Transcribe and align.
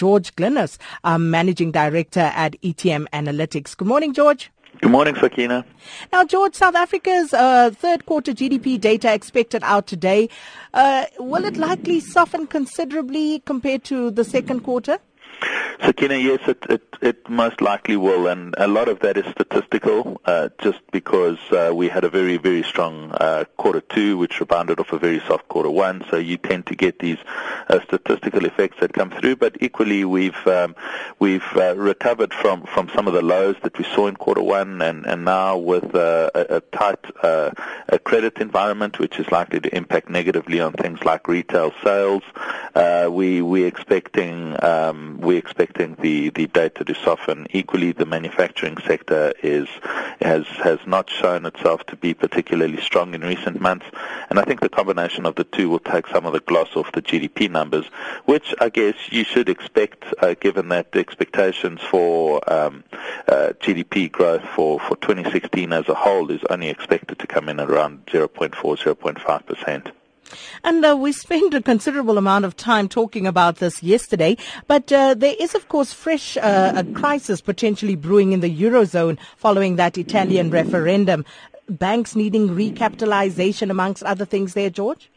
George 0.00 0.34
Glynos, 0.34 0.78
um, 1.04 1.30
Managing 1.30 1.72
Director 1.72 2.32
at 2.34 2.58
ETM 2.62 3.06
Analytics. 3.12 3.76
Good 3.76 3.86
morning, 3.86 4.14
George. 4.14 4.50
Good 4.80 4.90
morning, 4.90 5.14
Sakina. 5.14 5.66
Now, 6.10 6.24
George, 6.24 6.54
South 6.54 6.74
Africa's 6.74 7.34
uh, 7.34 7.68
third 7.70 8.06
quarter 8.06 8.32
GDP 8.32 8.80
data 8.80 9.12
expected 9.12 9.62
out 9.62 9.86
today. 9.86 10.30
Uh, 10.72 11.04
will 11.18 11.44
it 11.44 11.58
likely 11.58 12.00
soften 12.00 12.46
considerably 12.46 13.40
compared 13.40 13.84
to 13.84 14.10
the 14.10 14.24
second 14.24 14.60
quarter? 14.60 14.98
Sakina, 15.84 16.16
yes, 16.16 16.40
it, 16.46 16.64
it, 16.68 16.82
it 17.00 17.28
most 17.28 17.60
likely 17.60 17.96
will, 17.96 18.26
and 18.26 18.54
a 18.58 18.66
lot 18.66 18.88
of 18.88 19.00
that 19.00 19.16
is 19.16 19.24
statistical, 19.32 20.20
uh, 20.26 20.48
just 20.60 20.78
because 20.90 21.38
uh, 21.52 21.70
we 21.74 21.88
had 21.88 22.04
a 22.04 22.10
very, 22.10 22.36
very 22.36 22.62
strong 22.62 23.10
uh, 23.12 23.44
quarter 23.56 23.80
two, 23.80 24.18
which 24.18 24.40
rebounded 24.40 24.78
off 24.78 24.92
a 24.92 24.98
very 24.98 25.20
soft 25.20 25.48
quarter 25.48 25.70
one, 25.70 26.04
so 26.10 26.16
you 26.16 26.36
tend 26.36 26.66
to 26.66 26.74
get 26.74 26.98
these 26.98 27.18
uh, 27.68 27.80
statistical 27.84 28.44
effects 28.44 28.76
that 28.80 28.92
come 28.92 29.10
through, 29.10 29.36
but 29.36 29.56
equally 29.60 30.04
we've 30.04 30.46
um, 30.46 30.74
we've 31.18 31.56
uh, 31.56 31.74
recovered 31.76 32.34
from, 32.34 32.62
from 32.64 32.90
some 32.94 33.08
of 33.08 33.14
the 33.14 33.22
lows 33.22 33.56
that 33.62 33.76
we 33.78 33.84
saw 33.84 34.06
in 34.06 34.16
quarter 34.16 34.42
one, 34.42 34.82
and, 34.82 35.06
and 35.06 35.24
now 35.24 35.56
with 35.56 35.94
uh, 35.94 36.30
a, 36.34 36.56
a 36.56 36.60
tight 36.60 36.98
a 37.22 37.98
credit 38.04 38.38
environment, 38.38 38.98
which 38.98 39.18
is 39.18 39.30
likely 39.32 39.60
to 39.60 39.74
impact 39.74 40.08
negatively 40.08 40.60
on 40.60 40.72
things 40.72 41.02
like 41.04 41.26
retail 41.26 41.72
sales, 41.82 42.22
we're 42.74 43.66
expecting 43.66 44.56
um, 44.64 45.18
we're 45.20 45.38
expecting 45.38 45.96
the, 46.00 46.30
the 46.30 46.46
data 46.46 46.84
to 46.84 46.94
soften. 46.94 47.46
Equally, 47.50 47.92
the 47.92 48.06
manufacturing 48.06 48.76
sector 48.86 49.32
is 49.42 49.68
has 50.20 50.46
has 50.46 50.78
not 50.86 51.10
shown 51.10 51.46
itself 51.46 51.84
to 51.86 51.96
be 51.96 52.14
particularly 52.14 52.80
strong 52.80 53.14
in 53.14 53.22
recent 53.22 53.60
months, 53.60 53.86
and 54.28 54.38
I 54.38 54.44
think 54.44 54.60
the 54.60 54.68
combination 54.68 55.26
of 55.26 55.34
the 55.34 55.44
two 55.44 55.68
will 55.68 55.78
take 55.78 56.06
some 56.08 56.26
of 56.26 56.32
the 56.32 56.40
gloss 56.40 56.76
off 56.76 56.92
the 56.92 57.02
GDP 57.02 57.50
numbers, 57.50 57.86
which 58.24 58.54
I 58.60 58.68
guess 58.68 58.94
you 59.10 59.24
should 59.24 59.48
expect, 59.48 60.04
uh, 60.22 60.34
given 60.34 60.68
that 60.68 60.92
the 60.92 61.00
expectations 61.00 61.80
for 61.90 62.40
um, 62.52 62.84
uh, 63.28 63.52
GDP 63.60 64.10
growth 64.10 64.44
for, 64.54 64.80
for 64.80 64.96
2016 64.96 65.72
as 65.72 65.88
a 65.88 65.94
whole 65.94 66.30
is 66.30 66.42
only 66.50 66.68
expected 66.68 67.18
to 67.18 67.26
come 67.26 67.48
in 67.48 67.60
at 67.60 67.70
around 67.70 68.06
0.4, 68.06 68.50
0.5 68.52 69.46
percent. 69.46 69.90
And 70.64 70.84
uh, 70.84 70.96
we 70.98 71.12
spent 71.12 71.54
a 71.54 71.62
considerable 71.62 72.18
amount 72.18 72.44
of 72.44 72.56
time 72.56 72.88
talking 72.88 73.26
about 73.26 73.56
this 73.56 73.82
yesterday, 73.82 74.36
but 74.66 74.92
uh, 74.92 75.14
there 75.14 75.34
is, 75.38 75.54
of 75.54 75.68
course, 75.68 75.92
fresh 75.92 76.36
uh, 76.36 76.72
a 76.76 76.84
crisis 76.92 77.40
potentially 77.40 77.96
brewing 77.96 78.32
in 78.32 78.40
the 78.40 78.54
Eurozone 78.54 79.18
following 79.36 79.76
that 79.76 79.98
Italian 79.98 80.50
referendum. 80.50 81.24
Banks 81.68 82.16
needing 82.16 82.48
recapitalization, 82.48 83.70
amongst 83.70 84.02
other 84.02 84.24
things 84.24 84.54
there, 84.54 84.70
George? 84.70 85.10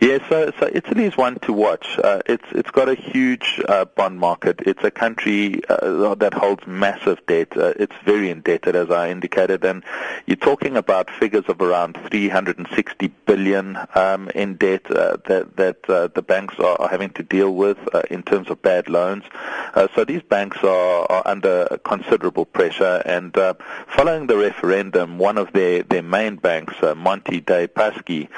Yes, 0.00 0.20
so, 0.28 0.52
so 0.60 0.70
Italy 0.72 1.04
is 1.04 1.16
one 1.16 1.38
to 1.40 1.52
watch. 1.52 1.98
Uh, 1.98 2.20
it's 2.26 2.44
it's 2.52 2.70
got 2.70 2.88
a 2.88 2.94
huge 2.94 3.60
uh, 3.68 3.84
bond 3.84 4.20
market. 4.20 4.60
It's 4.64 4.84
a 4.84 4.90
country 4.90 5.60
uh, 5.68 6.14
that 6.16 6.34
holds 6.34 6.66
massive 6.66 7.24
debt. 7.26 7.56
Uh, 7.56 7.74
it's 7.76 7.96
very 8.04 8.30
indebted, 8.30 8.76
as 8.76 8.90
I 8.90 9.10
indicated, 9.10 9.64
and 9.64 9.82
you're 10.26 10.36
talking 10.36 10.76
about 10.76 11.10
figures 11.10 11.44
of 11.48 11.60
around 11.60 11.98
360 12.08 13.08
billion 13.26 13.76
um, 13.94 14.30
in 14.34 14.54
debt 14.54 14.88
uh, 14.90 15.16
that 15.26 15.56
that 15.56 15.90
uh, 15.90 16.08
the 16.08 16.22
banks 16.22 16.58
are, 16.58 16.80
are, 16.80 16.88
having 16.88 17.10
to 17.10 17.22
deal 17.22 17.54
with 17.54 17.78
in 18.10 18.22
terms 18.22 18.50
of 18.50 18.60
bad 18.62 18.88
loans. 18.88 19.24
so 19.94 20.04
these 20.04 20.22
banks 20.22 20.58
are, 20.62 21.06
are, 21.10 21.22
under 21.26 21.78
considerable 21.84 22.44
pressure, 22.44 23.02
and 23.04 23.36
following 23.86 24.26
the 24.26 24.36
referendum, 24.36 25.18
one 25.18 25.38
of 25.38 25.52
their, 25.52 25.82
their 25.82 26.02
main 26.02 26.36
banks, 26.36 26.74
Monte 26.96 27.40
dei 27.40 27.66
Paschi, 27.66 28.28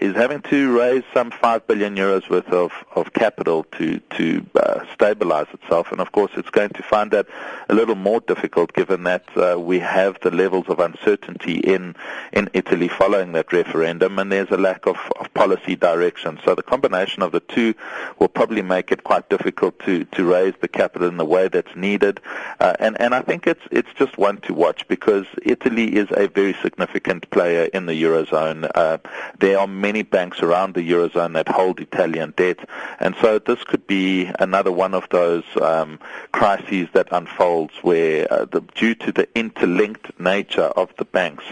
is 0.00 0.14
having 0.14 0.42
to 0.42 0.78
raise 0.78 0.87
some 1.14 1.30
5 1.30 1.66
billion 1.66 1.96
euros 1.96 2.28
worth 2.30 2.48
of, 2.48 2.72
of 2.94 3.12
capital 3.12 3.64
to, 3.72 4.00
to 4.16 4.44
uh, 4.54 4.77
stabilize 4.92 5.46
itself. 5.52 5.90
And 5.92 6.00
of 6.00 6.12
course, 6.12 6.32
it's 6.36 6.50
going 6.50 6.70
to 6.70 6.82
find 6.82 7.10
that 7.10 7.26
a 7.68 7.74
little 7.74 7.94
more 7.94 8.20
difficult 8.20 8.72
given 8.72 9.04
that 9.04 9.24
uh, 9.36 9.58
we 9.58 9.78
have 9.78 10.18
the 10.20 10.30
levels 10.30 10.66
of 10.68 10.78
uncertainty 10.78 11.58
in, 11.58 11.94
in 12.32 12.48
Italy 12.52 12.88
following 12.88 13.32
that 13.32 13.52
referendum 13.52 14.18
and 14.18 14.32
there's 14.32 14.50
a 14.50 14.56
lack 14.56 14.86
of, 14.86 14.96
of 15.20 15.32
policy 15.34 15.76
direction. 15.76 16.38
So 16.44 16.54
the 16.54 16.62
combination 16.62 17.22
of 17.22 17.32
the 17.32 17.40
two 17.40 17.74
will 18.18 18.28
probably 18.28 18.62
make 18.62 18.92
it 18.92 19.04
quite 19.04 19.28
difficult 19.28 19.78
to, 19.80 20.04
to 20.04 20.24
raise 20.24 20.54
the 20.60 20.68
capital 20.68 21.08
in 21.08 21.16
the 21.16 21.24
way 21.24 21.48
that's 21.48 21.74
needed. 21.76 22.20
Uh, 22.60 22.74
and, 22.78 23.00
and 23.00 23.14
I 23.14 23.22
think 23.22 23.46
it's, 23.46 23.62
it's 23.70 23.92
just 23.94 24.18
one 24.18 24.38
to 24.42 24.54
watch 24.54 24.86
because 24.88 25.26
Italy 25.42 25.96
is 25.96 26.08
a 26.12 26.28
very 26.28 26.54
significant 26.62 27.28
player 27.30 27.64
in 27.72 27.86
the 27.86 28.02
Eurozone. 28.02 28.70
Uh, 28.74 28.98
there 29.38 29.58
are 29.58 29.66
many 29.66 30.02
banks 30.02 30.40
around 30.40 30.74
the 30.74 30.88
Eurozone 30.88 31.34
that 31.34 31.48
hold 31.48 31.80
Italian 31.80 32.34
debt. 32.36 32.58
And 33.00 33.14
so 33.20 33.38
this 33.38 33.62
could 33.64 33.86
be 33.86 34.30
another 34.38 34.72
one 34.78 34.94
of 34.94 35.08
those 35.10 35.44
um, 35.60 35.98
crises 36.32 36.88
that 36.92 37.08
unfolds 37.10 37.74
where, 37.82 38.32
uh, 38.32 38.44
the, 38.44 38.60
due 38.76 38.94
to 38.94 39.10
the 39.10 39.28
interlinked 39.34 40.18
nature 40.20 40.70
of 40.82 40.88
the 40.98 41.04
banks 41.04 41.44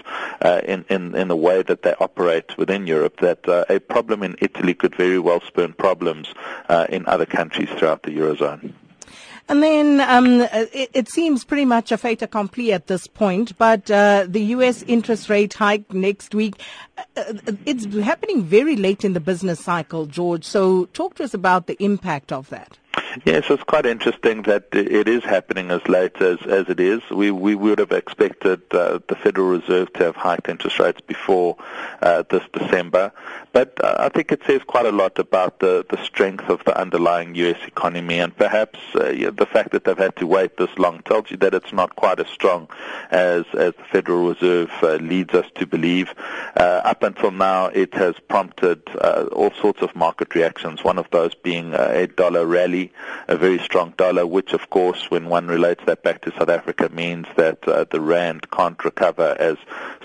uh, 0.43 0.61
in, 0.65 0.85
in, 0.89 1.15
in 1.15 1.27
the 1.29 1.37
way 1.37 1.61
that 1.63 1.83
they 1.83 1.95
operate 2.01 2.57
within 2.57 2.87
Europe, 2.87 3.19
that 3.21 3.47
uh, 3.49 3.65
a 3.69 3.81
problem 3.81 4.23
in 4.23 4.37
Italy 4.41 4.75
could 4.75 4.95
very 4.95 5.19
well 5.19 5.41
spurn 5.41 5.73
problems 5.73 6.29
uh, 6.69 6.87
in 6.89 7.05
other 7.07 7.27
countries 7.27 7.69
throughout 7.77 8.05
the 8.05 8.17
Eurozone. 8.17 8.73
And 9.49 9.63
then 9.63 10.01
um, 10.01 10.41
it, 10.73 10.91
it, 10.93 11.09
seems 11.09 11.45
pretty 11.45 11.65
much 11.65 11.93
a 11.93 11.97
fait 11.97 12.21
accompli 12.21 12.73
at 12.73 12.89
this 12.89 13.07
point, 13.07 13.57
but 13.59 13.89
uh, 13.89 14.27
the 14.29 14.43
U.S. 14.57 14.83
interest 14.83 15.31
rate 15.31 15.55
hike 15.55 15.93
next 15.95 16.35
week, 16.35 16.61
uh, 16.99 17.03
uh, 17.17 17.53
it's 17.65 17.85
happening 17.85 18.43
very 18.43 18.75
late 18.75 19.05
in 19.05 19.13
the 19.13 19.21
business 19.21 19.61
cycle, 19.61 20.07
George. 20.07 20.45
So 20.45 20.87
talk 20.87 21.15
to 21.17 21.25
us 21.25 21.33
about 21.33 21.69
the 21.69 21.77
impact 21.79 22.33
of 22.33 22.49
that. 22.51 22.79
Yes, 23.25 23.45
it's 23.49 23.63
quite 23.63 23.87
interesting 23.87 24.43
that 24.43 24.67
it 24.73 25.09
is 25.09 25.25
happening 25.25 25.71
as 25.71 25.87
late 25.89 26.21
as, 26.21 26.39
as 26.43 26.69
it 26.69 26.81
is. 26.81 27.01
We, 27.11 27.31
we 27.31 27.55
would 27.55 27.79
have 27.79 27.93
expected 27.93 28.61
uh, 28.73 28.99
the 29.09 29.17
Federal 29.17 29.49
Reserve 29.49 29.93
to 29.95 30.05
have 30.05 30.17
hiked 30.17 30.49
interest 30.49 30.79
rates 30.79 31.01
before 31.01 31.57
uh, 32.03 32.25
this 32.29 32.43
December. 32.53 33.13
But 33.53 33.83
uh, 33.83 33.97
I 33.99 34.09
think 34.11 34.33
it 34.33 34.43
says 34.47 34.63
quite 34.67 34.85
a 34.85 34.93
lot 34.93 35.19
about 35.19 35.61
the, 35.61 35.87
the 35.89 36.03
strength 36.05 36.51
of 36.51 36.63
the 36.65 36.79
underlying 36.79 37.35
U.S. 37.37 37.59
economy 37.67 38.19
and 38.19 38.37
perhaps 38.37 38.79
uh, 38.95 39.11
yeah, 39.11 39.31
the 39.31 39.47
fact 39.47 39.71
that 39.71 39.85
they've 39.85 39.97
had 39.97 40.17
to 40.17 40.27
wait 40.27 40.59
this 40.59 40.77
long 40.77 41.01
tells 41.03 41.31
you 41.31 41.39
that 41.39 41.55
it's 41.55 41.73
not 41.73 41.97
quite 41.97 42.21
as 42.21 42.29
strong 42.29 42.69
as, 43.11 43.45
as 43.55 43.73
the 43.77 43.85
Federal 43.91 44.29
Reserve 44.29 44.71
uh, 44.83 44.97
leads 44.97 45.33
us 45.33 45.47
to 45.55 45.67
believe. 45.67 46.13
Uh, 46.57 46.83
up 46.85 47.03
until 47.03 47.31
now, 47.31 47.67
it 47.67 47.95
has 47.95 48.17
prompted 48.29 48.83
all 49.33 49.53
sorts 49.61 49.81
of 49.81 49.95
market 49.97 50.35
reactions, 50.35 50.85
one 50.85 50.99
of 50.99 51.09
those 51.11 51.35
being 51.35 51.73
a 51.73 52.07
dollar 52.09 52.45
rally 52.45 52.93
a 53.29 53.37
very 53.37 53.59
strong 53.59 53.95
dollar, 53.97 54.27
which 54.27 54.53
of 54.53 54.71
course, 54.71 55.11
when 55.11 55.27
one 55.27 55.47
relates 55.47 55.85
that 55.87 56.03
back 56.03 56.23
to 56.23 56.33
South 56.33 56.49
Africa, 56.49 56.89
means 56.91 57.27
that 57.37 57.67
uh, 57.69 57.85
the 57.91 58.01
rand 58.01 58.51
can't 58.51 58.83
recover 58.85 59.37
as 59.39 59.57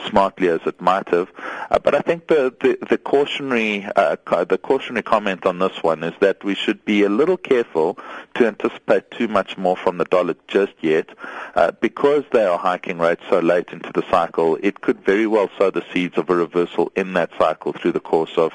smartly 0.09 0.47
as 0.47 0.61
it 0.65 0.81
might 0.81 1.07
have. 1.09 1.29
Uh, 1.69 1.79
but 1.79 1.95
I 1.95 1.99
think 1.99 2.27
the 2.27 2.53
the, 2.59 2.77
the 2.89 2.97
cautionary 2.97 3.87
uh, 3.95 4.15
the 4.45 4.57
cautionary 4.57 5.03
comment 5.03 5.45
on 5.45 5.59
this 5.59 5.83
one 5.83 6.03
is 6.03 6.13
that 6.19 6.43
we 6.43 6.55
should 6.55 6.83
be 6.85 7.03
a 7.03 7.09
little 7.09 7.37
careful 7.37 7.97
to 8.35 8.47
anticipate 8.47 9.11
too 9.11 9.27
much 9.27 9.57
more 9.57 9.77
from 9.77 9.97
the 9.97 10.05
dollar 10.05 10.35
just 10.47 10.73
yet, 10.81 11.09
uh, 11.55 11.71
because 11.81 12.23
they 12.31 12.45
are 12.45 12.57
hiking 12.57 12.97
rates 12.97 13.23
so 13.29 13.39
late 13.39 13.69
into 13.71 13.91
the 13.93 14.03
cycle. 14.09 14.57
It 14.61 14.81
could 14.81 15.03
very 15.03 15.27
well 15.27 15.49
sow 15.57 15.71
the 15.71 15.85
seeds 15.93 16.17
of 16.17 16.29
a 16.29 16.35
reversal 16.35 16.91
in 16.95 17.13
that 17.13 17.31
cycle 17.37 17.73
through 17.73 17.93
the 17.93 17.99
course 17.99 18.37
of 18.37 18.53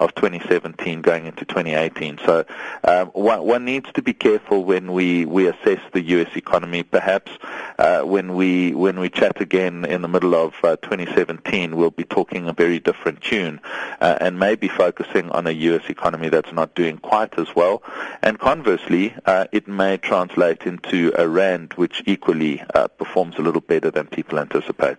of 0.00 0.14
2017 0.14 1.02
going 1.02 1.26
into 1.26 1.44
2018. 1.44 2.18
So 2.24 2.44
um, 2.84 3.08
one, 3.08 3.42
one, 3.42 3.64
needs 3.64 3.87
to 3.94 4.02
be 4.02 4.12
careful 4.12 4.64
when 4.64 4.92
we, 4.92 5.24
we 5.24 5.48
assess 5.48 5.80
the 5.92 6.02
U.S. 6.02 6.34
economy. 6.36 6.82
Perhaps 6.82 7.32
uh, 7.78 8.02
when 8.02 8.34
we 8.34 8.74
when 8.74 8.98
we 9.00 9.08
chat 9.08 9.40
again 9.40 9.84
in 9.84 10.02
the 10.02 10.08
middle 10.08 10.34
of 10.34 10.54
uh, 10.62 10.76
2017, 10.76 11.76
we'll 11.76 11.90
be 11.90 12.04
talking 12.04 12.48
a 12.48 12.52
very 12.52 12.78
different 12.78 13.20
tune 13.20 13.60
uh, 14.00 14.18
and 14.20 14.38
maybe 14.38 14.68
focusing 14.68 15.30
on 15.30 15.46
a 15.46 15.52
U.S. 15.52 15.88
economy 15.88 16.28
that's 16.28 16.52
not 16.52 16.74
doing 16.74 16.98
quite 16.98 17.38
as 17.38 17.54
well. 17.54 17.82
And 18.22 18.38
conversely, 18.38 19.14
uh, 19.26 19.46
it 19.52 19.68
may 19.68 19.96
translate 19.96 20.62
into 20.62 21.12
a 21.16 21.28
rand 21.28 21.74
which 21.74 22.02
equally 22.06 22.62
uh, 22.74 22.88
performs 22.88 23.36
a 23.38 23.42
little 23.42 23.60
better 23.60 23.90
than 23.90 24.06
people 24.06 24.38
anticipate. 24.38 24.98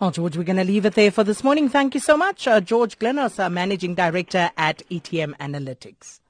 Well, 0.00 0.10
George, 0.10 0.36
we're 0.36 0.44
going 0.44 0.56
to 0.56 0.64
leave 0.64 0.86
it 0.86 0.94
there 0.94 1.10
for 1.10 1.24
this 1.24 1.44
morning. 1.44 1.68
Thank 1.68 1.94
you 1.94 2.00
so 2.00 2.16
much. 2.16 2.46
Uh, 2.46 2.60
George 2.60 2.98
Glynos, 2.98 3.38
uh, 3.38 3.50
Managing 3.50 3.94
Director 3.94 4.50
at 4.56 4.82
ETM 4.90 5.36
Analytics. 5.38 6.20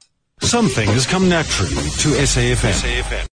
Some 0.40 0.68
things 0.68 1.06
come 1.06 1.28
naturally 1.28 1.74
to 1.74 2.08
SAFM. 2.10 2.72
SAFM. 2.72 3.26